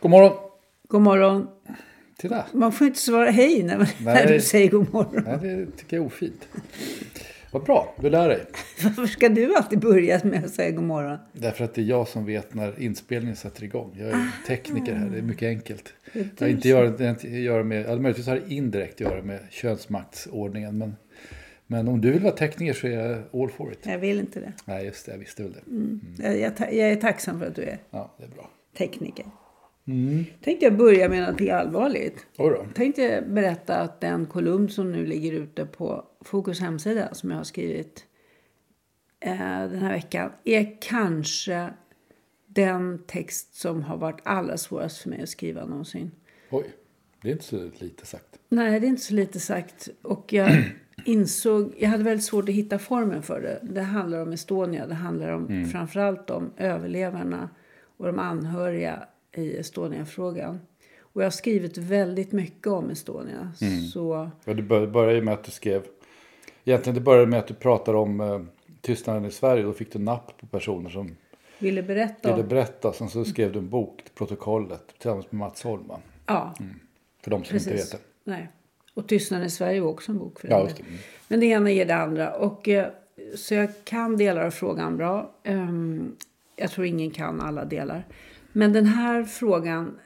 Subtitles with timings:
[0.00, 0.32] God morgon!
[0.88, 1.46] God morgon.
[2.18, 2.44] Titta!
[2.52, 5.24] Man får inte svara hej när, när du säger god morgon.
[5.26, 6.48] Nej, det tycker jag är ofint.
[7.52, 8.44] Vad bra, du lär dig.
[8.84, 11.18] Varför ska du alltid börja med att säga god morgon?
[11.32, 13.96] Därför att det är jag som vet när inspelningen sätter igång.
[13.98, 15.92] Jag är tekniker här, det är mycket enkelt.
[16.12, 20.78] Det Jag har inte göra med, eller möjligtvis har det indirekt att göra med könsmaktsordningen.
[20.78, 20.96] Men,
[21.66, 23.78] men om du vill vara tekniker så är jag all for it.
[23.82, 24.52] Jag vill inte det.
[24.64, 25.62] Nej, just det, jag visste väl det.
[26.24, 28.50] Jag, jag, ta- jag är tacksam för att du är Ja, det är bra.
[28.78, 29.26] tekniker.
[30.40, 32.26] Tänkte jag börja med något allvarligt.
[32.38, 32.66] Oj då.
[32.74, 37.44] Tänkte berätta att den kolumn som nu ligger ute på Fokus hemsida som jag har
[37.44, 38.04] skrivit
[39.20, 41.70] eh, den här veckan är kanske
[42.46, 46.10] den text som har varit allra svårast för mig att skriva någonsin.
[46.50, 46.64] Oj,
[47.22, 48.38] det är inte så lite sagt.
[48.48, 49.88] Nej, det är inte så lite sagt.
[50.02, 50.64] Och jag
[51.04, 53.60] insåg, jag hade väldigt svårt att hitta formen för det.
[53.62, 57.50] Det handlar om Estonia, det handlar om framförallt om överlevarna
[57.96, 60.60] och de anhöriga i Estonia-frågan.
[61.00, 63.52] Och jag har skrivit väldigt mycket om Estonia.
[63.92, 65.82] Så Ja, det bör- började ju med att du skrev...
[66.64, 68.40] Egentligen det började med att du pratade om eh,
[68.80, 69.62] tystnaden i Sverige.
[69.62, 71.16] Då fick du napp på personer som
[71.58, 72.92] ville berätta ville berätta.
[72.92, 75.92] Sen så skrev du en bok, protokollet, tillsammans med Mats Holm.
[76.26, 76.54] Ja,
[77.22, 77.90] För de som inte vet precis.
[77.90, 77.98] det.
[78.24, 78.48] Nej.
[78.94, 80.80] Och Tystnaden i Sverige var också en bok för Ja, det.
[80.80, 80.92] Mm.
[81.28, 82.32] Men det ena ger det andra.
[82.34, 82.88] Och, eh,
[83.36, 85.30] så jag kan delar av frågan bra.
[85.44, 86.16] Ehm,
[86.56, 88.06] jag tror ingen kan alla delar.
[88.52, 89.98] Men den här frågan,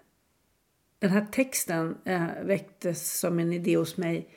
[0.99, 4.29] den här texten eh, väcktes som en idé hos mig.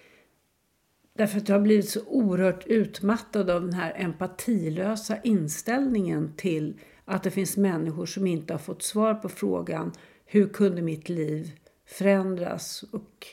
[1.13, 7.23] Därför att jag har blivit så oerhört utmattad av den här empatilösa inställningen till att
[7.23, 9.91] det finns människor som inte har fått svar på frågan
[10.25, 11.51] hur kunde mitt liv
[11.85, 13.28] förändras och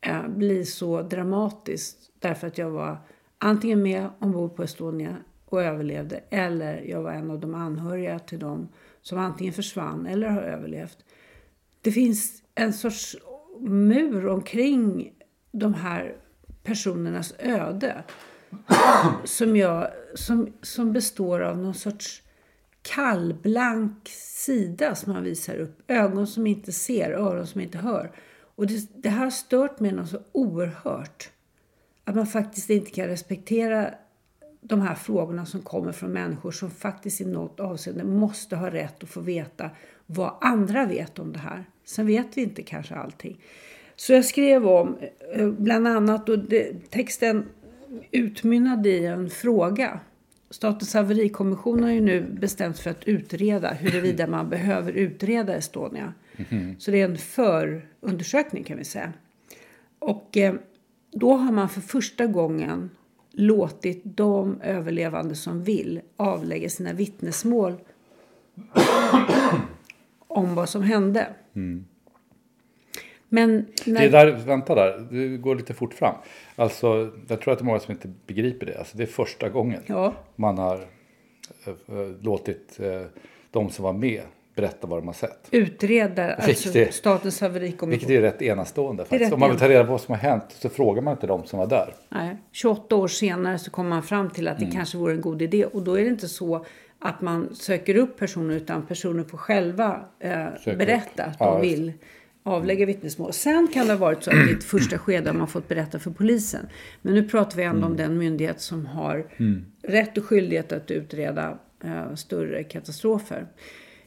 [0.00, 2.98] eh, bli så dramatiskt därför att jag var
[3.38, 8.38] antingen med ombord på Estonia och överlevde eller jag var en av de anhöriga till
[8.38, 8.68] dem
[9.02, 10.98] som antingen försvann eller har överlevt.
[11.80, 13.16] Det finns en sorts
[13.60, 15.12] mur omkring
[15.52, 16.16] de här
[16.62, 18.04] personernas öde
[19.24, 22.22] som, jag, som, som består av någon sorts
[22.82, 24.08] kallblank
[24.44, 25.90] sida som man visar upp.
[25.90, 28.12] Ögon som inte ser, öron som inte hör.
[28.54, 31.30] Och det, det här har stört mig något så oerhört.
[32.04, 33.94] Att man faktiskt inte kan respektera
[34.60, 39.02] de här frågorna som kommer från människor som faktiskt i något avseende måste ha rätt
[39.02, 39.70] att få veta
[40.06, 41.64] vad andra vet om det här.
[41.84, 43.40] Sen vet vi inte kanske allting.
[43.96, 44.96] Så jag skrev om,
[45.34, 47.48] eh, bland annat, och det, texten
[48.10, 50.00] utmynnade i en fråga.
[50.50, 56.14] Statens haverikommission har ju nu bestämt för att utreda huruvida man behöver utreda Estonia.
[56.78, 59.12] Så det är en förundersökning kan vi säga.
[59.98, 60.54] Och eh,
[61.12, 62.90] då har man för första gången
[63.32, 67.74] låtit de överlevande som vill avlägga sina vittnesmål
[70.26, 71.26] om vad som hände.
[73.28, 76.14] Men när, Det är där, vänta där, du går lite fort fram.
[76.56, 78.78] Alltså, jag tror att det är många som inte begriper det.
[78.78, 80.14] Alltså, det är första gången Ja.
[80.36, 80.76] man har
[81.66, 81.74] eh,
[82.20, 83.02] låtit eh,
[83.50, 84.22] de som var med
[84.60, 85.48] berätta vad de har sett.
[85.50, 87.90] Utredare, alltså Vilket är- Statens haverikommission.
[87.90, 89.22] Vilket är rätt enastående faktiskt.
[89.22, 91.26] rätt Om man vill ta reda på vad som har hänt så frågar man inte
[91.26, 91.94] de som var där.
[92.08, 94.70] Nej, 28 år senare så kommer man fram till att Mm.
[94.70, 95.64] det kanske vore en god idé.
[95.64, 96.64] Och då är det inte så
[96.98, 101.28] att man söker upp personer utan personer får själva eh, berätta upp.
[101.28, 101.92] att Ja, de just vill
[102.42, 103.32] avlägga vittnesmål.
[103.32, 105.98] Sen kan det ha varit så att i ett första skede har man fått berätta
[105.98, 106.66] för polisen.
[107.02, 107.90] Men nu pratar vi ändå Mm.
[107.90, 109.26] om den myndighet som har
[109.82, 113.46] rätt och skyldighet att utreda eh, större katastrofer.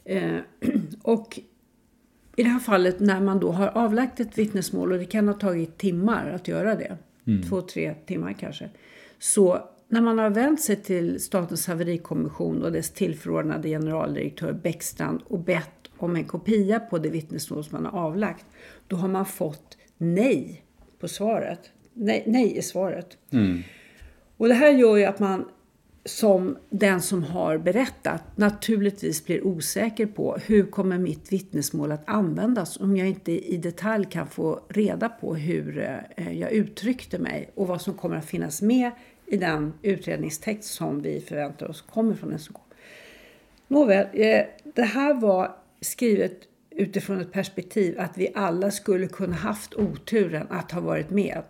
[0.04, 0.38] Eh,
[1.02, 1.40] och
[2.36, 5.34] i det här fallet när man då har avlagt ett vittnesmål och det kan ha
[5.34, 6.96] tagit timmar att göra det.
[7.48, 8.70] Två, tre timmar kanske.
[9.18, 15.38] Så när man har vänt sig till Statens haverikommission och dess tillförordnade generaldirektör Bäckstrand och
[15.38, 18.46] bett om en kopia på det vittnesmål som man har avlagt.
[18.86, 20.64] Då har man fått nej
[21.00, 21.70] på svaret.
[21.92, 23.18] Nej, nej i svaret.
[24.36, 25.44] Och det här gör ju att man
[26.04, 32.80] som den som har berättat naturligtvis blir osäker på hur kommer mitt vittnesmål att användas
[32.80, 35.78] om jag inte i detalj kan få reda på hur
[36.16, 38.90] eh, jag uttryckte mig och vad som kommer att finnas med
[39.26, 42.56] i den utredningstext som vi förväntar oss kommer från SOK.
[43.68, 46.40] Nåväl, eh, det här var skrivet
[46.70, 51.42] utifrån ett perspektiv att vi alla skulle kunna haft oturen att ha varit med.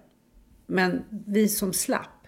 [0.66, 2.23] Men vi som slapp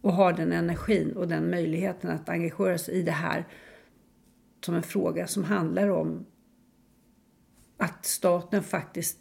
[0.00, 3.44] och har den energin och den möjligheten att engagera sig i det här
[4.64, 6.26] som en fråga som handlar om
[7.76, 9.18] att staten faktiskt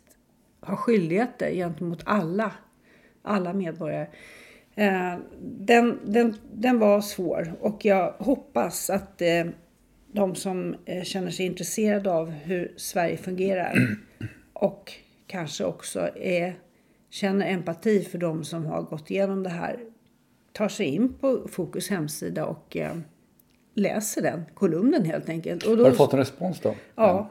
[0.59, 2.51] har skyldigheter gentemot alla,
[3.21, 4.07] alla medborgare.
[4.75, 9.45] Eh, Den, den, den var svår och jag hoppas att eh,
[10.11, 13.97] de som eh, känner sig intresserade av hur Sverige fungerar
[14.53, 14.93] och
[15.27, 16.59] kanske också är,
[17.09, 19.79] känner empati för de som har gått igenom det här
[20.59, 22.97] tar sig in på Fokus hemsida och eh,
[23.73, 25.63] läser den kolumnen helt enkelt.
[25.63, 26.75] Då, Har du fått en respons då?
[26.95, 27.29] Ja.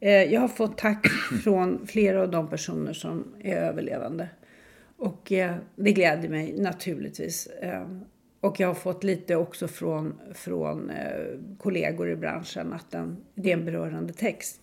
[0.00, 1.06] Eh, Jag har fått tack
[1.44, 4.28] från flera av de personer som är överlevande.
[4.96, 7.48] Och eh, det gläder mig naturligtvis.
[8.40, 10.90] Och jag har fått lite också från, från
[11.58, 14.60] kollegor i branschen att den, det är en berörande text.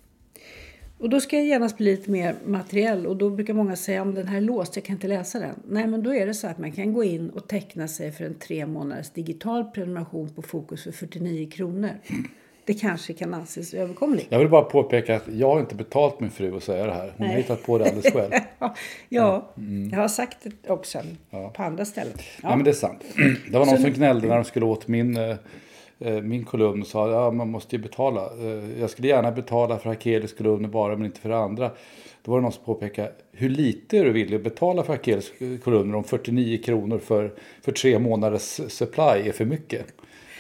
[1.00, 4.16] Och då ska jag genast bli lite mer materiell och då brukar många säga om
[4.16, 5.56] den här är låst, jag kan inte läsa den.
[5.68, 8.26] Nej men då är det så att man kan gå in och teckna sig för
[8.26, 11.90] en tre månaders digital prenumeration på Fokus för 49 kronor.
[12.66, 14.28] Det kanske kan anses överkomligt.
[14.30, 17.14] Jag vill bara påpeka att jag har inte betalt min fru att säga det här.
[17.18, 17.42] Hon har Nej.
[17.42, 18.32] hittat på det alldeles själv.
[18.60, 18.76] Ja,
[19.10, 19.54] ja
[19.92, 21.00] jag har sagt det också
[21.30, 22.14] på andra ställen.
[22.44, 22.56] Ja.
[22.56, 23.04] men det är sant.
[23.52, 25.36] Det var någon som gnällde när de skulle åt min, eh,
[26.24, 28.22] min kolumn sa att ja, man måste ju betala.
[28.26, 31.72] Eh, Jag skulle gärna betala för Hakelius kolumner bara men inte för andra.
[32.24, 35.32] Då var det någon som påpekade hur lite är du villig att betala för Hakelius
[35.64, 39.86] kolumner om 49 kronor för, för tre månaders supply är för mycket.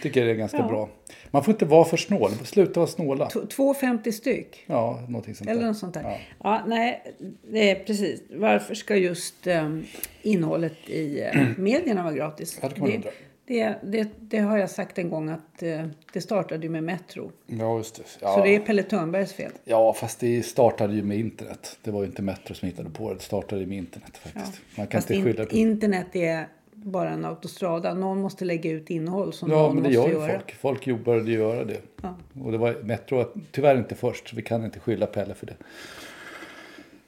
[0.03, 0.67] Tycker det är ganska Ja.
[0.67, 0.89] bra.
[1.31, 2.29] Man får inte vara för snål.
[2.31, 3.25] Sluta vara snåla.
[3.29, 4.63] T- 2,50 styck.
[4.65, 5.67] Ja, någonting sånt Eller där.
[5.67, 6.01] något sånt där.
[6.03, 6.17] Ja.
[6.43, 6.61] Ja.
[6.67, 7.03] nej,
[7.51, 8.21] det är precis.
[8.35, 9.83] Varför ska just um,
[10.21, 12.59] innehållet i uh, medierna vara gratis?
[12.61, 13.09] Ja, det kan man det, undra.
[13.49, 17.31] Det, det, det har jag sagt en gång att eh, det startade ju med Metro.
[17.47, 18.03] Ja, just det.
[18.21, 18.35] Ja.
[18.35, 19.51] Så det är Pelle Törnbergs fel.
[19.63, 21.77] Ja, fast det startade ju med internet.
[21.83, 23.15] Det var ju inte Metro som hittade på det.
[23.15, 24.61] Det startade med internet faktiskt.
[24.75, 27.93] Man kan Fast inte in, skylla på internet är bara en autostrada.
[27.93, 30.39] Någon måste lägga ut innehåll som Ja, någon men det måste gör ju göra.
[30.39, 30.55] folk.
[30.55, 31.77] Folk ju började göra det.
[32.01, 32.15] Ja.
[32.43, 35.45] Och det var Metro var tyvärr inte först, så vi kan inte skylla Pelle för
[35.45, 35.55] det.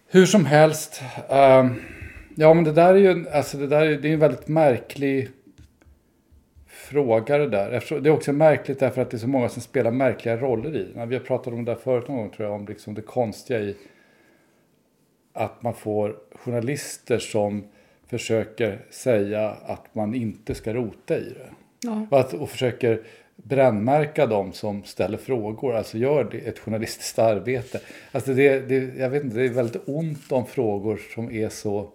[0.08, 1.02] Hur som helst.
[1.30, 1.82] ehm,
[2.36, 5.30] ja, men det där är ju alltså det där är, det är en väldigt märklig
[6.92, 7.72] fråga det där.
[7.72, 10.76] Eftersom, det är också märkligt därför att det är så många som spelar märkliga roller
[10.76, 11.10] i den.
[11.10, 13.60] Vi har pratat om det där förut någon gång tror jag, om liksom det konstiga
[13.60, 13.76] i
[15.34, 17.64] att man får journalister som
[18.08, 21.50] försöker säga att man inte ska rota i det.
[21.84, 22.08] Ja.
[22.12, 23.02] Och, att, och försöker
[23.36, 27.82] brännmärka dem som ställer frågor, alltså gör det, ett journalistiskt arbete.
[28.12, 31.90] Alltså det, det, jag vet inte, det är väldigt ont om frågor som är så,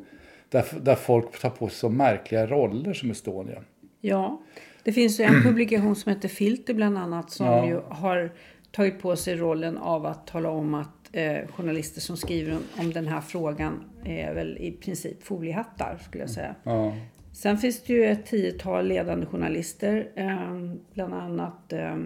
[0.48, 3.62] där, där folk tar på sig så märkliga roller som Estonia.
[4.00, 4.42] Ja,
[4.86, 7.66] det finns ju en publikation som heter Filter bland annat som Ja.
[7.66, 8.32] ju har
[8.70, 12.92] tagit på sig rollen av att tala om att eh, journalister som skriver om, om
[12.92, 16.54] den här frågan är väl i princip foliehattar skulle jag säga.
[16.62, 16.94] Ja.
[17.32, 20.56] Sen finns det ju ett tiotal ledande journalister, eh,
[20.94, 21.96] bland annat eh,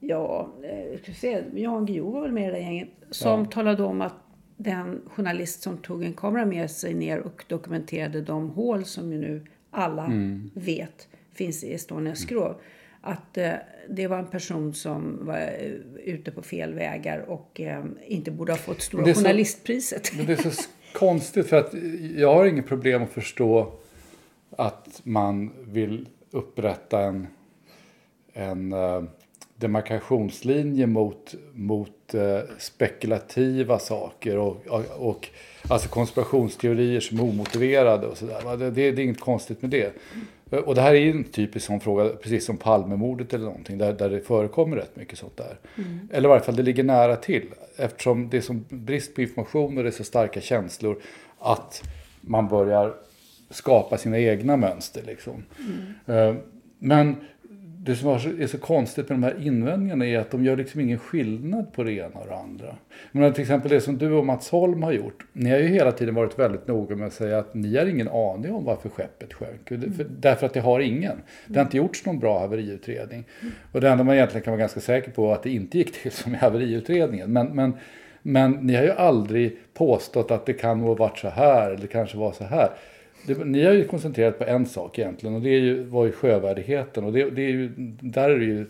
[0.00, 3.44] ja, eh, se, Jan Guillou var väl med i det gänget, som Ja.
[3.50, 4.14] talade om att
[4.56, 9.18] den journalist som tog en kamera med sig ner och dokumenterade de hål som ju
[9.18, 10.50] nu alla Mm.
[10.54, 12.54] vet finns i Estonias skrov.
[13.00, 13.52] Att eh,
[13.88, 15.70] det var en person som var eh,
[16.04, 20.12] ute på fel vägar och eh, inte borde ha fått Stora så- Journalistpriset.
[20.16, 20.62] Men det är så
[20.92, 21.74] konstigt för att
[22.16, 23.72] jag har inget problem att förstå
[24.50, 27.26] att man vill upprätta en,
[28.32, 29.02] en, eh,
[29.56, 35.28] demarkationslinje mot, mot eh, spekulativa saker och, och, och
[35.68, 38.56] alltså konspirationsteorier som är omotiverade och sådär.
[38.56, 39.92] Det, det, det är inget konstigt med det.
[40.50, 43.92] Och det här är ju en typisk sån fråga, precis som Palmemordet eller någonting, där,
[43.92, 45.58] där det förekommer rätt mycket sånt där.
[45.76, 46.08] Mm.
[46.12, 49.78] Eller i varje fall det ligger nära till, eftersom det är som brist på information
[49.78, 51.02] och det är så starka känslor
[51.38, 51.82] att
[52.20, 52.94] man börjar
[53.50, 55.02] skapa sina egna mönster.
[55.06, 55.44] Liksom.
[56.06, 56.36] Mm.
[56.78, 57.16] Men
[57.86, 60.98] det som är så konstigt med de här invändningarna är att de gör liksom ingen
[60.98, 62.76] skillnad på det ena och det andra.
[63.12, 65.26] Men till exempel det som du och Mats Holm har gjort.
[65.32, 68.08] Ni har ju hela tiden varit väldigt noga med att säga att ni har ingen
[68.08, 69.70] aning om varför skeppet sjönk.
[69.70, 69.92] Mm.
[70.08, 71.16] därför att det har ingen.
[71.46, 73.24] Det har inte gjorts någon bra haveriutredning.
[73.72, 76.02] Och det enda man egentligen kan vara ganska säker på är att det inte gick
[76.02, 77.32] till som i haveriutredningen.
[77.32, 77.72] Men, men,
[78.22, 82.18] men ni har ju aldrig påstått att det kan ha varit så här eller kanske
[82.18, 82.70] var så här
[83.26, 86.12] det, ni har ju koncentrerat på en sak egentligen och det är ju, var ju
[86.12, 87.04] sjövärdigheten.
[87.04, 88.66] Och det, det är ju, där är det ju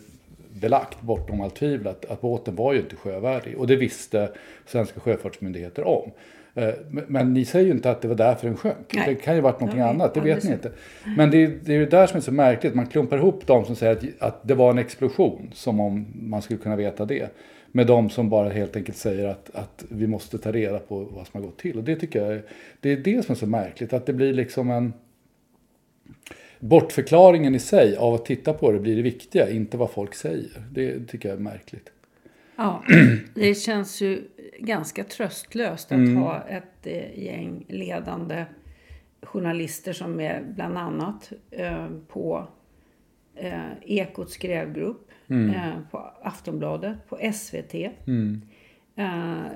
[0.49, 3.57] belagt bortom allt tvivel att, att båten var ju inte sjövärdig.
[3.57, 4.29] Och det visste
[4.65, 6.11] svenska sjöfartsmyndigheter om.
[6.55, 6.73] Eh,
[7.07, 8.93] men ni säger ju inte att det var därför den sjönk.
[8.93, 9.03] Nej.
[9.07, 10.71] Det kan ju varit någonting ja, annat, det vet ni inte.
[11.17, 12.75] Men det är, det är ju där som är så märkligt.
[12.75, 16.41] Man klumpar ihop de som säger att, att det var en explosion, som om man
[16.41, 17.29] skulle kunna veta det
[17.71, 21.27] med de som bara helt enkelt säger att, att vi måste ta reda på vad
[21.27, 21.77] som har gått till.
[21.77, 22.41] Och det tycker jag
[22.79, 24.93] det är det som är så märkligt, att det blir liksom en
[26.59, 30.61] bortförklaringen i sig av att titta på det blir det viktiga, inte vad folk säger.
[30.71, 31.89] Det tycker jag är märkligt.
[32.55, 32.83] Ja,
[33.33, 34.23] det känns ju
[34.59, 36.17] ganska tröstlöst att mm.
[36.17, 38.45] ha ett eh, gäng ledande
[39.21, 42.47] journalister som är bland annat eh, på
[43.35, 45.49] eh, Ekots grävgrupp mm.
[45.49, 47.73] eh, på Aftonbladet, på SVT.
[48.07, 48.41] Mm.
[48.95, 49.51] Eh,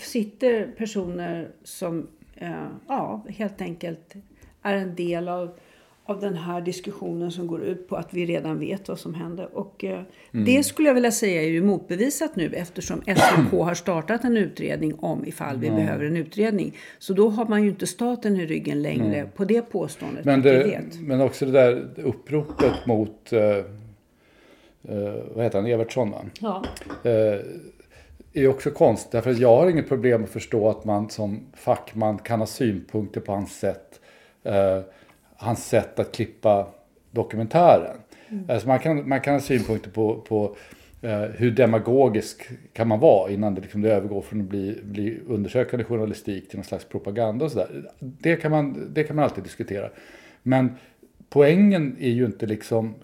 [0.00, 4.14] sitter personer som eh, ja, helt enkelt
[4.62, 5.58] är en del av,
[6.04, 9.56] av den här diskussionen som går ut på att vi redan vet vad som händer.
[9.56, 10.02] Och eh,
[10.32, 10.44] mm.
[10.44, 14.94] det skulle jag vilja säga är ju motbevisat nu eftersom SOK har startat en utredning
[14.94, 16.76] om ifall vi behöver en utredning.
[16.98, 20.24] Så då har man ju inte staten i ryggen längre på det påståendet.
[20.24, 23.40] Men, det, men också det där uppropet mot eh,
[24.88, 26.24] eh, vad heter han, Evertsson va?
[26.40, 26.64] Ja.
[27.10, 27.40] Eh,
[28.32, 32.18] är också konstigt, därför att jag har inget problem att förstå att man som fackman
[32.18, 34.00] kan ha synpunkter på hans sätt,
[34.44, 34.80] eh,
[35.36, 36.66] hans sätt att klippa
[37.10, 37.96] dokumentären.
[38.28, 38.44] Mm.
[38.48, 40.56] Alltså man, kan, man kan ha synpunkter på, på
[41.02, 45.20] eh, hur demagogisk kan man vara innan det, liksom, det övergår från att bli, bli
[45.28, 47.90] undersökande journalistik till någon slags propaganda och sådär.
[47.98, 49.88] Det, kan man, det kan man alltid diskutera.
[50.42, 50.70] Men
[51.28, 52.94] poängen är ju inte liksom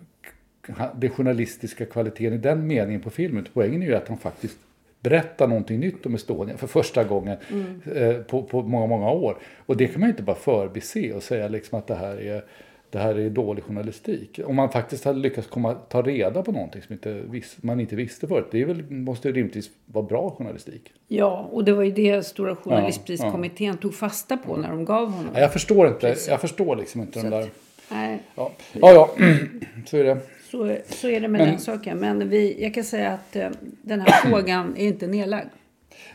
[0.94, 3.46] den journalistiska kvaliteten i den meningen på filmen.
[3.52, 4.58] Poängen är ju att de faktiskt
[5.00, 7.80] berättar någonting nytt om Estonia för första gången mm.
[7.94, 9.38] eh, på, på många, många år.
[9.66, 12.44] Och det kan man ju inte bara förbise och säga liksom att det här är
[12.90, 14.40] det här är dålig journalistik.
[14.44, 17.96] Om man faktiskt hade lyckats komma, ta reda på någonting som inte vis, man inte
[17.96, 20.92] visste förut, det väl, måste rimligtvis vara bra journalistik.
[21.08, 23.82] Ja, och det var ju det Stora journalistpriskommittén ja, ja.
[23.82, 25.30] tog fasta på när de gav honom.
[25.34, 27.48] Ja, jag förstår inte, jag förstår liksom inte Så den där...
[27.90, 28.18] Nej.
[28.34, 28.52] Ja.
[28.72, 29.10] ja, ja,
[29.86, 30.18] så är det.
[30.50, 31.98] Så, så är det med men, den saken.
[31.98, 33.48] Men vi, jag kan säga att eh,
[33.82, 35.48] den här frågan är inte nedlagd.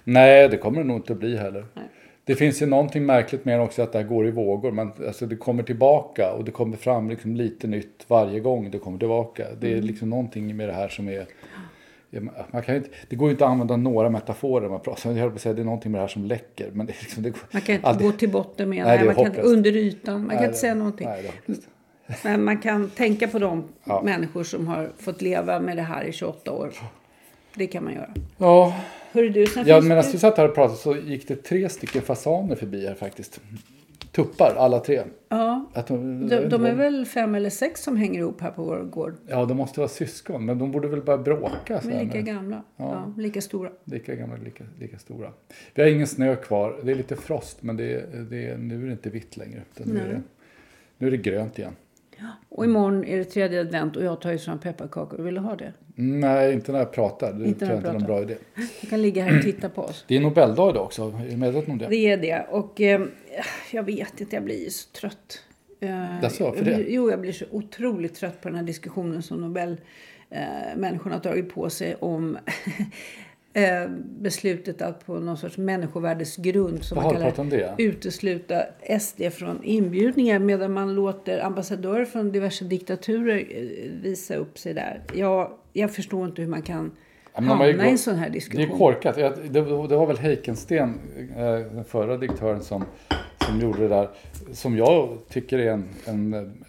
[0.04, 1.66] Nej, det kommer det nog inte att bli heller.
[1.74, 1.84] Nej.
[2.26, 4.72] Det finns ju någonting märkligt med också att det här går i vågor.
[4.72, 8.80] Man, alltså det kommer tillbaka och det kommer fram liksom lite nytt varje gång det
[8.80, 9.48] kommer tillbaka.
[9.60, 9.86] Det är mm.
[9.86, 11.26] liksom någonting med det här som är...
[12.52, 14.70] Man kan inte, det går ju inte att använda några metaforer.
[14.70, 16.70] Man pratar, jag höll på att säga, det är någonting med det här som läcker.
[16.74, 19.06] Men det, liksom, det, man kan inte aldrig, gå till botten med det.
[19.06, 20.14] Man kan under ytan.
[20.14, 21.08] Man nej, kan inte säga någonting.
[21.08, 21.32] Nej,
[22.24, 24.02] men man kan tänka på de ja.
[24.02, 26.74] människor som har fått leva med det här i 28 år.
[27.56, 28.14] Det kan man göra.
[28.38, 28.76] Ja.
[29.12, 32.02] Hörru du, sen ja, medan vi satt här och pratade så gick det tre stycken
[32.02, 33.42] fasaner förbi här faktiskt.
[34.12, 35.04] Tuppar, alla tre.
[35.30, 38.80] Ja, de, de, de, är väl fem eller sex som hänger ihop här på vår
[38.80, 39.16] gård.
[39.28, 41.82] Ja, de måste vara syskon, men de borde väl börja bråka.
[41.84, 43.14] De är lika gamla, ja.
[43.18, 43.22] ja.
[43.22, 43.70] lika stora.
[43.84, 45.32] Lika gamla, lika, lika stora.
[45.74, 48.92] Vi har ingen snö kvar, det är lite frost, men det, det, nu är det
[48.92, 49.62] inte vitt längre.
[49.78, 50.22] Nu är, det,
[50.98, 51.76] nu är det grönt igen.
[52.50, 55.18] Och imorgon är det tredje advent och jag tar ju fram pepparkakor.
[55.18, 55.74] Vill du ha det?
[55.96, 57.34] Nej, inte när jag pratar.
[57.34, 58.38] Det inte tror jag inte är någon bra idé.
[58.82, 60.06] Du kan ligga här och titta på oss.
[60.08, 61.02] Det är Nobeldag idag också.
[61.04, 61.88] Är du medveten om det?
[61.88, 62.46] Det är det.
[62.50, 63.02] Och eh,
[63.72, 65.44] jag vet inte, jag blir så trött.
[65.80, 66.86] Eh, Jaså, för det?
[66.88, 69.78] Jo, jag blir så otroligt trött på den här diskussionen som Nobel
[70.30, 72.38] eh, har tagit på sig om
[73.56, 78.64] Eh, beslutet att på någon sorts människovärdesgrund som man kallar det, utesluta
[79.00, 85.02] SD från inbjudningar medan man låter ambassadörer från diverse diktaturer eh, visa upp sig där.
[85.14, 86.92] Jag, jag förstår inte hur man kan
[87.34, 88.68] hamna i en sån här diskussion.
[88.68, 89.16] Det är korkat.
[89.16, 91.00] Det, det var väl Heikensten,
[91.38, 92.86] eh, den förra diktören, som,
[93.46, 94.10] som gjorde det där.
[94.52, 96.64] Som jag tycker är en, en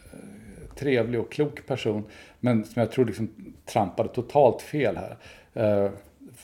[0.79, 2.05] trevlig och klok person.
[2.41, 3.29] Men som jag tror liksom
[3.65, 5.17] trampade totalt fel här.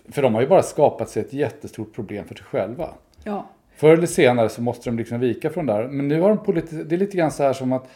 [0.08, 2.88] För de har ju bara skapat sig ett jättestort problem för sig själva.
[3.24, 3.46] Ja.
[3.76, 5.88] Förr eller senare så måste de liksom vika från det här.
[5.88, 7.88] Men nu har de politi- det är lite grann så här som att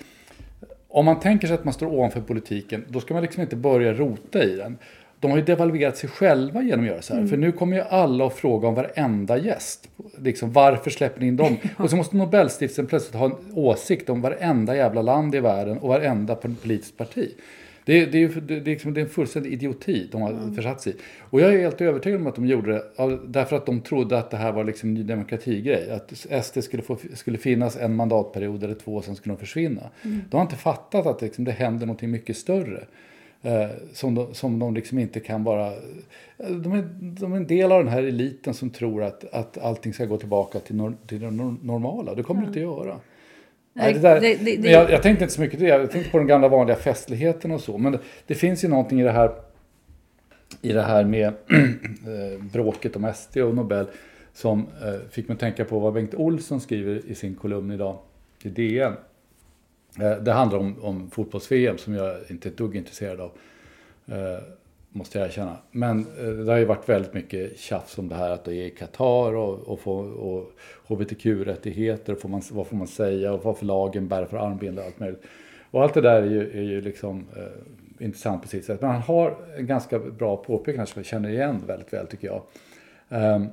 [0.88, 3.92] om man tänker sig att man står ovanför politiken, då ska man liksom inte börja
[3.92, 4.78] rota i den.
[5.20, 7.26] De har ju devalverat sig själva genom att göra så här.
[7.26, 9.88] För nu kommer ju alla att fråga om varenda gäst.
[10.18, 11.56] Liksom, varför släpper ni in dem?
[11.76, 15.88] Och så måste Nobelstiftelsen plötsligt ha en åsikt om varenda jävla land i världen och
[15.88, 17.30] varenda politiskt parti.
[17.84, 20.92] Det, det, är, det, det, liksom, det är en fullständig idioti de har försatt sig
[20.92, 20.96] i.
[21.20, 22.82] Och jag är helt övertygad om att de gjorde det
[23.26, 25.90] därför att de trodde att det här var liksom en ny demokratigrej.
[25.90, 29.90] Att SD skulle, få, skulle finnas en mandatperiod eller två och sen skulle de försvinna.
[30.02, 32.84] De har inte fattat att liksom, det händer någonting mycket större.
[33.42, 35.72] Eh, som de, som de liksom inte kan bara...
[36.36, 39.92] De är, de är en del av den här eliten som tror att, att allting
[39.94, 42.14] ska gå tillbaka till, nor, till det nor- normala.
[42.14, 42.96] Det kommer det inte att göra.
[43.76, 45.71] Nej, det där, det- det- det- men jag, jag tänkte inte så mycket på det.
[45.71, 47.78] Jag tänkte på den gamla vanliga festligheten och så.
[47.78, 49.31] Men det, det finns ju någonting i det här,
[50.62, 53.87] i det här med eh, bråket om SD och Nobel
[54.33, 57.99] som eh, fick mig att tänka på vad Bengt Olsson skriver i sin kolumn idag
[58.43, 58.93] i DN.
[60.00, 63.31] Eh, Det handlar om, om fotbolls-VM som jag inte är ett dugg intresserad av.
[64.07, 64.43] Eh,
[64.94, 65.56] måste jag erkänna.
[65.70, 68.66] Men eh, det har ju varit väldigt mycket tjafs om det här att det är
[68.66, 70.52] i Qatar och, och, få, och
[70.86, 72.12] hbtq-rättigheter.
[72.12, 74.86] Och får man, vad får man säga och vad får lagen bär för armbindlar och
[74.86, 75.22] allt möjligt.
[75.70, 78.80] Och allt det där är ju, är ju liksom eh, intressant på sitt sätt.
[78.80, 82.42] Men han har en ganska bra påpekande som jag känner igen väldigt väl tycker jag.
[83.08, 83.46] Ehm,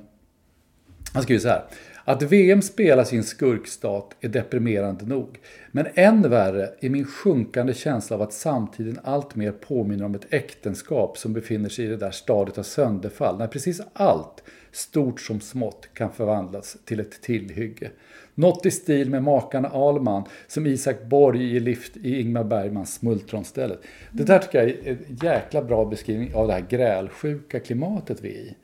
[1.12, 1.62] han skriver så här.
[2.04, 5.38] Att VM spelas i en skurkstat är deprimerande nog.
[5.74, 10.26] Men än värre är min sjunkande känsla av att samtiden allt mer påminner om ett
[10.34, 13.38] äktenskap som befinner sig i det där stadiet av sönderfall.
[13.38, 17.90] När precis allt, stort som smått, kan förvandlas till ett tillhygge.
[18.34, 23.80] Något i stil med makarna Ahlman som Isak Borg ger lift i Ingmar Bergmans Smultronstället.
[24.10, 28.28] Det där tycker jag är en jäkla bra beskrivning av det här grälsjuka klimatet vi
[28.28, 28.54] är i.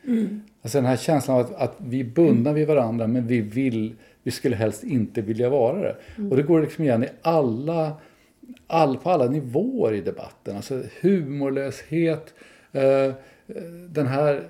[0.62, 3.95] Alltså den här känslan av att, att vi är bundna vid varandra men vi vill,
[4.22, 5.96] vi skulle helst inte vilja vara det.
[6.30, 7.96] Och det går liksom igen i alla,
[8.66, 10.56] all, på alla nivåer i debatten.
[10.56, 12.35] Alltså humorlöshet,
[12.72, 13.12] eh,
[13.88, 14.48] den här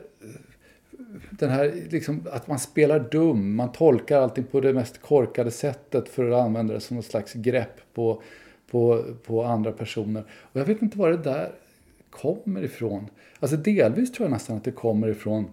[1.30, 6.08] den här liksom, att man spelar dum, man tolkar allting på det mest korkade sättet
[6.08, 8.22] för att använda det som något slags grepp på,
[8.70, 10.24] på, på andra personer.
[10.40, 11.52] Och jag vet inte var det där
[12.10, 13.06] kommer ifrån.
[13.40, 15.50] Alltså delvis tror jag nästan att det kommer ifrån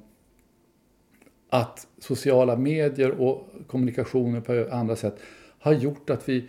[1.50, 5.20] att sociala medier och kommunikationer på andra sätt
[5.60, 6.46] har gjort att vi,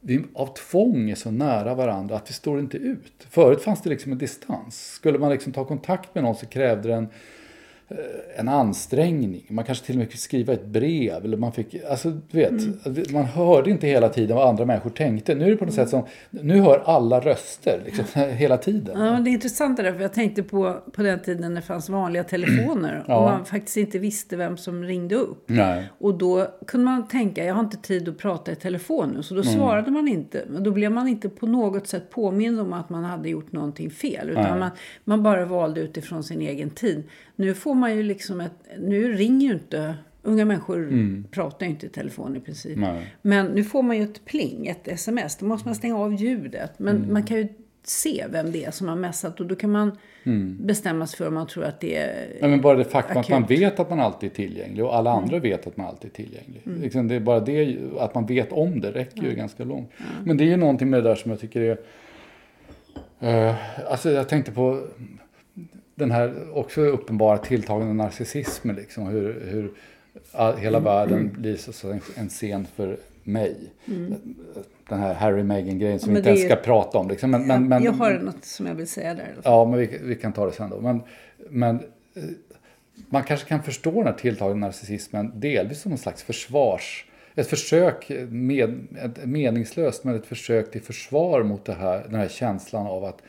[0.00, 3.26] vi av tvång är så nära varandra att vi står inte ut.
[3.30, 4.92] Förut fanns det liksom en distans.
[4.92, 7.08] Skulle man liksom ta kontakt med någon så krävde den
[7.90, 9.46] en, eh, en ansträngning.
[9.48, 11.24] Man kanske till och med fick skriva ett brev.
[11.24, 15.34] Eller man, fick, alltså, du vet, man hörde inte hela tiden vad andra människor tänkte.
[15.34, 19.00] Nu är det på något sätt som, nu hör alla röster liksom, hela tiden.
[19.04, 21.66] Ja, det är intressant det där, för jag tänkte på, på den tiden när det
[21.66, 23.16] fanns vanliga telefoner Ja.
[23.16, 25.44] och man faktiskt inte visste vem som ringde upp.
[25.46, 25.90] Nej.
[25.98, 29.34] Och då kunde man tänka, jag har inte tid att prata i telefon nu, så
[29.34, 30.44] då svarade man inte.
[30.48, 33.90] Men då blev man inte på något sätt påmind om att man hade gjort någonting
[33.90, 34.70] fel, utan man,
[35.04, 37.02] man bara valde utifrån sin egen tid.
[37.36, 40.90] Nu får man ju liksom ett, nu ringer ju inte Unga människor
[41.30, 42.78] pratar ju inte i telefon i princip.
[42.78, 43.14] Nej.
[43.22, 45.36] Men nu får man ju ett pling, ett sms.
[45.36, 46.78] Då måste man stänga av ljudet.
[46.78, 47.12] Men Mm.
[47.12, 47.48] man kan ju
[47.82, 49.98] se vem det är som har messat och då kan man
[50.60, 52.36] bestämma sig för om man tror att det är...
[52.40, 55.10] Ja, men bara det faktum att man vet att man alltid är tillgänglig och alla
[55.10, 56.62] andra vet att man alltid är tillgänglig.
[56.64, 59.90] Liksom det är bara det, att man vet om det räcker ju ganska långt.
[60.24, 61.76] Men det är ju någonting med det där som jag tycker är...
[63.22, 63.54] Uh,
[63.90, 64.86] alltså jag tänkte på
[66.00, 68.76] den här också uppenbara tilltagande narcissismen.
[68.76, 69.70] Liksom, hur, hur
[70.32, 73.56] all, hela världen blir så, en, en scen för mig.
[74.88, 77.08] Den här Harry Meghan-grejen som vi inte ens ska ju- prata om.
[77.08, 77.30] Liksom.
[77.30, 79.36] Men, men, men, jag har något som jag vill säga där.
[79.44, 80.80] Ja, men vi, vi kan ta det sen då.
[80.80, 81.00] Men,
[81.50, 81.76] men
[82.14, 82.22] eh,
[83.08, 87.06] man kanske kan förstå den här tilltagande narcissismen delvis som en slags försvars...
[87.34, 92.28] Ett försök, med, ett meningslöst, men ett försök till försvar mot det här, den här
[92.28, 93.22] känslan av att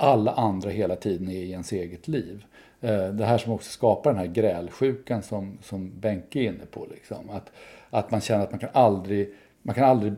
[0.00, 2.44] alla andra hela tiden är i ens eget liv.
[2.80, 6.86] Eh, det här som också skapar den här grälsjukan som, som Benke är inne på.
[6.90, 7.30] Liksom.
[7.30, 7.52] Att,
[7.90, 10.12] att man känner att man kan aldrig, man kan aldrig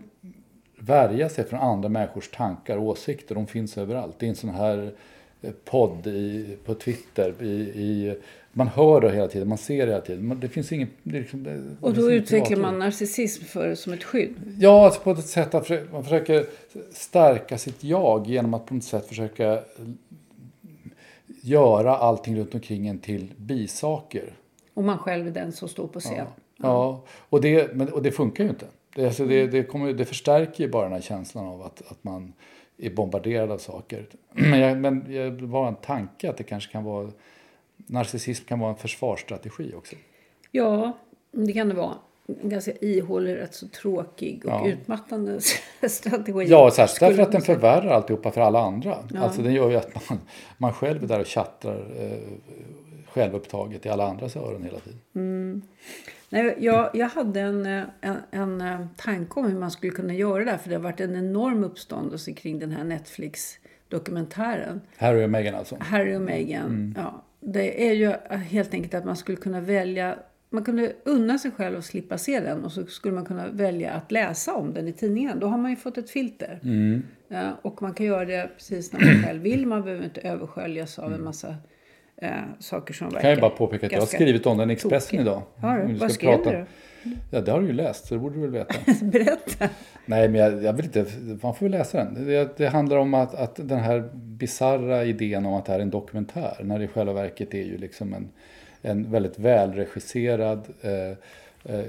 [0.78, 3.34] värja sig från andra människors tankar och åsikter.
[3.34, 4.18] De finns överallt.
[4.18, 4.92] Det är en sån här
[5.42, 7.34] eh, podd i, på Twitter.
[7.40, 8.16] I, i,
[8.52, 10.40] man hör det hela tiden, man ser det hela tiden.
[10.40, 10.88] Det finns ingen...
[11.02, 14.34] Det liksom, det, det Och då utvecklar man narcissism för, som ett skydd.
[14.58, 16.46] Ja, alltså på ett sätt att man försöker
[16.92, 19.60] stärka sitt jag genom att på något sätt försöka
[21.42, 24.34] göra allting runt omkring en till bisaker.
[24.74, 26.26] Och man själv är den som står på scen.
[26.56, 28.66] Ja, och det, men, och det funkar ju inte.
[28.94, 32.04] Det, alltså det, det, kommer, det förstärker ju bara den här känslan av att, att
[32.04, 32.32] man
[32.78, 34.06] är bombarderad av saker.
[34.32, 35.04] Men, jag, men
[35.38, 37.10] det var en tanke att det kanske kan vara
[37.86, 39.96] narcissism kan vara en försvarsstrategi också.
[40.50, 40.98] Ja,
[41.32, 41.94] det kan det vara.
[42.42, 44.68] En ganska ihålig, rätt så tråkig och Ja.
[44.68, 45.40] utmattande
[45.88, 46.44] strategi.
[46.48, 48.96] Ja, särskilt därför att den förvärrar alltihopa för alla andra.
[49.18, 50.18] Alltså den gör ju att man,
[50.58, 52.18] man själv är där och tjattrar eh,
[53.08, 55.62] självupptaget i alla andras öron hela tiden.
[56.28, 60.44] Nej, jag, jag hade en, en, en eh, tanke om hur man skulle kunna göra
[60.44, 60.58] det här.
[60.58, 64.80] För det har varit en enorm uppståndelse kring den här Netflix-dokumentären.
[64.96, 65.76] Harry och Meghan alltså.
[65.80, 66.64] Harry och Meghan.
[66.66, 66.94] Mm.
[66.96, 70.16] Ja, det är ju helt enkelt att man skulle kunna välja.
[70.50, 73.92] Man kunde unna sig själv att slippa se den och så skulle man kunna välja
[73.92, 75.38] att läsa om den i tidningen.
[75.40, 76.60] Då har man ju fått ett filter.
[76.64, 77.02] Mm.
[77.28, 79.66] Ja, och man kan göra det precis när man själv vill.
[79.66, 81.56] Man behöver inte översköljas av en massa
[82.16, 83.22] eh, saker som verkar Mm.
[83.22, 85.20] Kan jag bara påpeka att jag har skrivit om den i Expressen tokiga.
[85.20, 85.42] idag.
[85.56, 85.94] Har du?
[85.94, 86.64] Vad skrev prata- du?
[87.30, 88.74] Ja, det har du ju läst, så det borde du väl veta.
[89.04, 89.68] Berätta.
[90.06, 91.06] Nej, men jag, jag vill inte,
[91.42, 92.26] man får väl läsa den.
[92.26, 95.82] Det, det handlar om att, att den här bizarra idén om att det här är
[95.82, 98.28] en dokumentär, när det i själva verket är ju liksom en,
[98.82, 101.86] en väldigt välregisserad, eh, eh,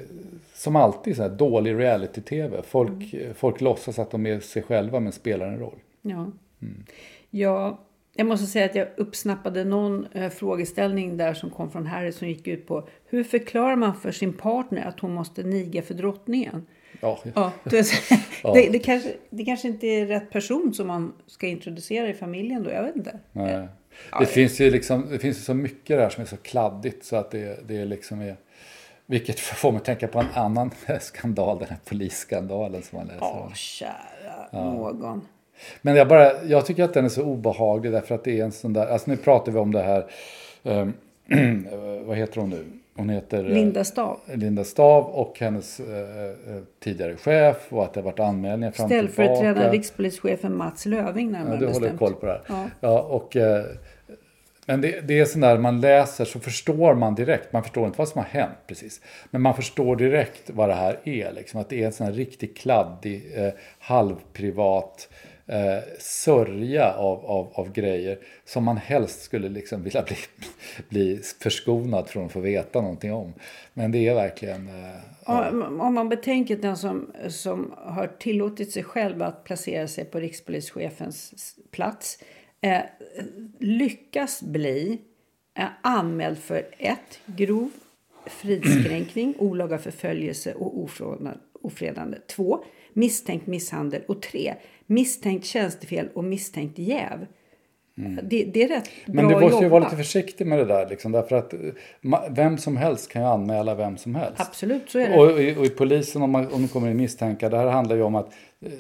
[0.54, 2.62] som alltid så här dålig reality-tv.
[2.63, 5.80] Folk, folk låtsas att de är sig själva men spelar en roll.
[6.02, 6.32] Ja.
[6.62, 6.84] Mm.
[7.30, 7.80] ja.
[8.15, 12.28] Jag måste säga att jag uppsnappade någon eh, frågeställning där som kom från Harry som
[12.28, 16.65] gick ut på hur förklarar man för sin partner att hon måste niga för drottningen?
[17.02, 17.52] Ja, Ja,
[18.43, 18.54] Ja.
[18.54, 22.63] Det, det, kanske, det kanske inte är rätt person som man ska introducera i familjen
[22.63, 23.19] då, jag vet inte.
[23.32, 23.67] Nej.
[24.19, 27.15] Det, finns ju liksom, det finns ju så mycket där som är så kladdigt så
[27.15, 28.36] att det, det liksom är...
[29.06, 30.71] Vilket får mig att tänka på en annan
[31.02, 33.54] skandal, den här polisskandalen som man läser Ja, om.
[33.54, 35.28] kära någon.
[35.82, 38.52] Men jag, bara, jag tycker att den är så obehaglig därför att det är en
[38.52, 40.06] sån där, alltså nu pratar vi om det här,
[40.63, 40.94] ehm,
[42.06, 42.66] vad heter hon nu?
[42.96, 44.20] Hon heter eh, Linda Stav.
[44.34, 48.86] Linda Stav och hennes eh, eh, tidigare chef och att det har varit anmälningar fram
[48.86, 49.72] och tillbaka.
[49.72, 52.00] rikspolischefen Mats Löving närmare Ja, du håller bestämt.
[52.00, 52.42] koll på det här.
[52.48, 52.70] Ja.
[52.82, 53.66] Ja, och, eh,
[54.66, 57.54] men det, det är sån där man läser så förstår man direkt.
[57.54, 59.02] Man förstår inte vad som har hänt precis.
[59.32, 61.32] Men man förstår direkt vad det här är.
[61.32, 65.10] Liksom, att det är en sån här riktigt kladdig, eh, halvprivat
[65.47, 70.15] eh, sörja av, av, av grejer som man helst skulle liksom vilja bli,
[70.89, 73.34] bli förskonad från att få veta någonting om.
[73.73, 74.67] Men det är verkligen...
[74.67, 80.06] Eh, Ja, om man betänker den som, som har tillåtit sig själv att placera sig
[80.06, 82.19] på rikspolischefens plats
[82.62, 82.82] eh,
[83.60, 85.01] lyckas bli
[85.58, 87.69] eh, anmäld för ett grov
[88.25, 91.32] fridskränkning, olaga förföljelse och ofredande.
[91.62, 92.17] ofredande.
[92.27, 94.01] Två, misstänkt misshandel.
[94.08, 94.56] Och tre,
[94.88, 97.26] misstänkt tjänstefel och misstänkt jäv.
[98.24, 99.15] Det, det är rätt Mm.
[99.15, 100.89] Men bra du måste ju vara lite försiktig med det där.
[100.89, 101.60] Liksom, därför att eh,
[102.30, 104.41] vem som helst kan ju anmäla vem som helst.
[104.41, 105.17] Absolut, så är det.
[105.17, 107.96] Och, i- och i polisen, om, man, om det kommer in misstankar, det här handlar
[107.96, 108.34] ju om att,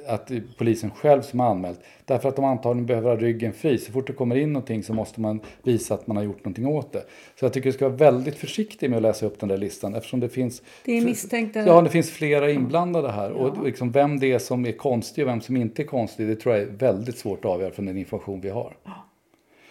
[0.07, 1.79] att det är polisen själv som har anmält.
[2.05, 3.77] Därför att de antagligen behöver ha ryggen fri.
[3.77, 6.67] Så fort det kommer in någonting så måste man visa att man har gjort någonting
[6.67, 7.03] åt det.
[7.39, 9.95] Så jag tycker du ska vara väldigt försiktig med att läsa upp den där listan.
[9.95, 10.61] Eftersom det finns...
[10.85, 13.31] Det är misstänkta- Ja, det finns flera inblandade här.
[13.31, 16.35] Och liksom vem det är som är konstig och vem som inte är konstig, det
[16.35, 18.73] tror jag är väldigt svårt att avgöra från den information vi har.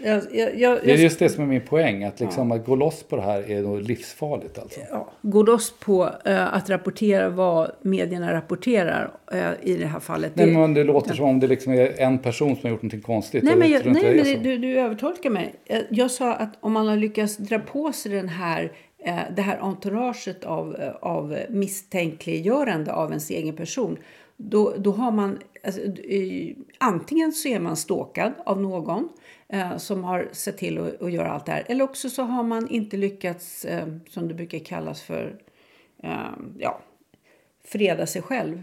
[0.04, 2.04] Jag, jag, jag, Det är just det som är min poäng.
[2.04, 4.80] Att, liksom, att gå loss på det här är nog livsfarligt alltså.
[4.90, 10.32] ja, gå loss på eh, att rapportera vad medierna rapporterar eh, i det här fallet.
[10.36, 12.82] Nej, Det- men det låter som om det liksom är en person som har gjort
[12.82, 13.44] någonting konstigt.
[13.44, 15.54] Nej, men, jag nej, men det, du, du övertolkar mig.
[15.64, 18.72] Jag, jag sa att om man har lyckats dra på sig den här,
[19.04, 23.96] eh, det här entouraget av, eh, av misstänkliggörande av ens egen person.
[24.36, 29.08] Då, då har man, alltså, eh, antingen så är man stalkad av någon
[29.52, 31.64] eh, som har sett till att, att göra allt det här.
[31.66, 35.36] Eller också så har man inte lyckats, eh, som det brukar kallas för,
[36.02, 36.10] eh,
[36.58, 36.80] ja,
[37.64, 38.62] freda sig själv.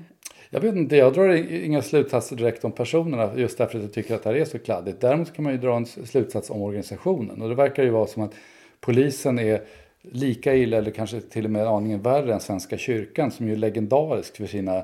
[0.49, 4.15] Jag vet inte, jag drar inga slutsatser direkt om personerna just därför att jag tycker
[4.15, 5.01] att det här är så kladdigt.
[5.01, 7.41] Däremot kan man ju dra en slutsats om organisationen.
[7.41, 8.33] Och det verkar ju vara som att
[8.79, 9.61] polisen är
[10.01, 13.57] lika illa eller kanske till och med aningen värre än Svenska kyrkan som ju är
[13.57, 14.83] legendarisk för sina,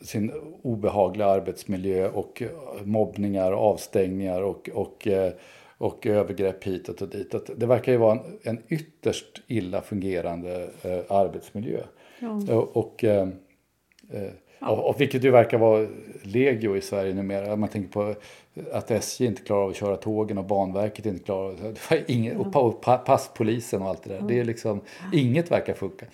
[0.00, 0.32] sin
[0.62, 2.48] obehagliga arbetsmiljö och eh,
[2.84, 5.32] mobbningar och avstängningar och, och, eh,
[5.78, 7.50] och övergrepp hitåt och ditåt.
[7.56, 11.80] Det verkar ju vara en, en ytterst illa fungerande eh, arbetsmiljö.
[12.48, 13.28] Och, och eh,
[14.12, 15.88] Eh, och, och vilket ju verkar vara
[16.22, 17.56] legio i Sverige numera.
[17.56, 18.14] Man tänker på
[18.72, 21.90] att SJ inte klarar av att köra tågen och Banverket inte klarar av det.
[21.90, 24.22] var ingen, och, pa, och pa, passpolisen och allt det där.
[24.28, 24.80] Det är liksom,
[25.12, 26.06] inget verkar funka.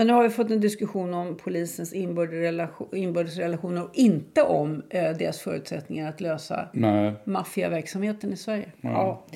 [0.00, 4.42] Men nu har vi fått en diskussion om polisens inbördes relation- inbördes relationer och inte
[4.42, 7.12] om eh, deras förutsättningar att lösa Nej.
[7.24, 8.72] maffiaverksamheten i Sverige.
[8.80, 9.26] Ja.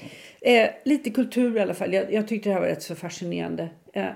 [0.41, 1.93] Eh, lite kultur i alla fall.
[1.93, 3.69] Jag, jag tyckte det här var rätt så fascinerande.
[3.93, 4.07] Eh,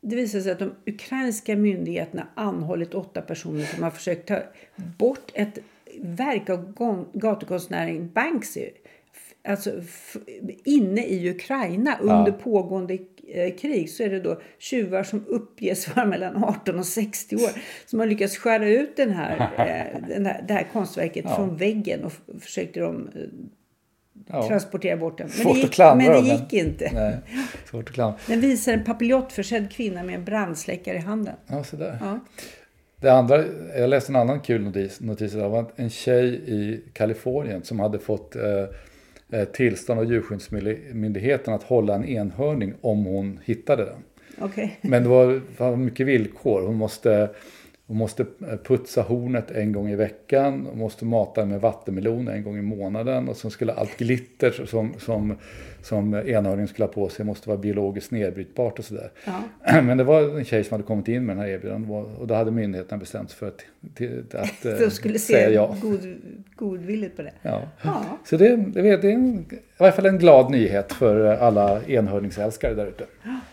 [0.00, 4.38] det visar sig att de ukrainska myndigheterna anhållit åtta personer som har försökt ta
[4.98, 5.58] bort ett
[6.00, 6.74] verk av
[7.12, 8.68] gatukonstnären Banksy.
[9.44, 9.70] Alltså
[10.64, 12.38] inne i Ukraina under ja.
[12.42, 17.36] pågående eh, krig så är det då tjuvar som uppges vara mellan 18 och 60
[17.36, 17.50] år
[17.86, 21.36] som har lyckats skära ut den här, eh, den här, det här konstverket ja.
[21.36, 23.22] från väggen och försökte de eh,
[24.26, 24.48] ja.
[24.48, 25.30] transportera bort den.
[25.44, 26.90] Men det gick, men det gick inte.
[26.94, 27.16] Nej,
[27.70, 28.18] svårt att klandra.
[28.26, 31.34] Den visar en papiljottförsedd kvinna med en brandsläckare i handen.
[31.46, 31.98] Ja, så där.
[32.00, 32.20] Ja.
[33.00, 33.44] Det andra,
[33.76, 35.00] jag läste en annan kul notis.
[35.00, 38.42] notis det var en tjej i Kalifornien som hade fått eh
[39.52, 44.02] tillstånd av Djurskyddsmyndigheten att hålla en enhörning om hon hittade den.
[44.48, 44.68] Okay.
[44.80, 46.62] Men det var, var mycket villkor.
[46.62, 47.30] Hon måste
[47.86, 48.26] hon måste
[48.64, 50.66] putsa hornet en gång i veckan.
[50.70, 53.28] Hon måste mata med vattenmelon en gång i månaden.
[53.28, 55.36] Och så skulle allt glitter som, som,
[55.82, 59.10] som enhörningen skulle ha på sig måste vara biologiskt nedbrytbart och sådär.
[59.24, 59.80] Ja.
[59.82, 61.90] Men det var en tjej som hade kommit in med den här erbjudandet.
[62.18, 63.64] Och då hade myndigheterna bestämt sig för att,
[63.94, 65.76] till, att De skulle se ja.
[65.82, 66.16] god,
[66.54, 67.32] godvilligt på det.
[67.42, 67.62] Ja.
[67.82, 68.04] ja.
[68.24, 72.86] Så det, det, är en, i varje fall en glad nyhet för alla enhörningsälskare där
[72.86, 73.04] ute.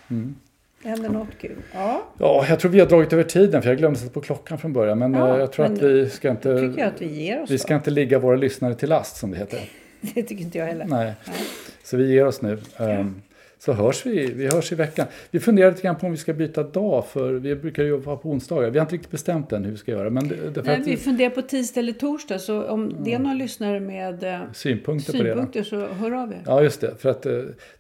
[0.10, 0.36] Mm.
[0.84, 1.56] Det händer något kul.
[1.74, 2.04] Ja.
[2.18, 4.74] ja, jag tror vi har dragit över tiden för jag glömde sätta på klockan från
[4.74, 5.00] början.
[5.00, 6.60] Men ja, eh, jag tror att vi ska inte...
[6.60, 7.78] tycker jag att vi ger oss Vi ska då.
[7.78, 9.60] inte ligga våra lyssnare till last som det heter.
[10.02, 10.86] det tycker inte jag heller.
[10.86, 11.14] Nej.
[11.28, 11.36] Nej.
[11.84, 12.58] Så vi ger oss nu.
[12.78, 13.22] Um,
[13.60, 14.34] så hörs vi.
[14.34, 15.08] Vi hörs i veckan.
[15.32, 18.18] Vi funderar lite grann på om vi ska byta dag för vi brukar ju vara
[18.18, 18.70] på onsdagar.
[18.70, 20.10] Vi har inte riktigt bestämt än hur vi ska göra.
[20.10, 23.38] Men det, det Nej, vi funderar på tisdag eller torsdag så om det är någon
[23.38, 26.44] lyssnare med eh, synpunkter, synpunkter så hör av er.
[26.46, 26.96] Ja just det.
[26.98, 27.32] För att eh,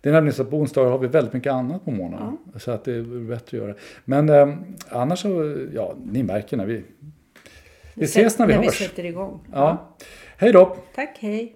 [0.02, 2.38] det är nämligen så att på onsdagar har vi väldigt mycket annat på morgonen.
[2.54, 2.60] Ja.
[2.60, 3.76] Så att det är bättre att göra.
[4.06, 4.56] Men eh,
[4.90, 6.84] annars så, ja ni märker när vi
[7.94, 8.82] vi ses när vi när hörs.
[8.82, 9.40] vi sätter igång.
[9.52, 9.58] Ja.
[9.58, 9.98] ja.
[10.38, 10.78] Hej då!
[10.96, 11.56] Tack, hej!